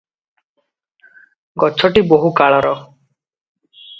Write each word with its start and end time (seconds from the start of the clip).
ଗଛଟି 1.63 2.03
ବହୁକାଳର। 2.13 2.75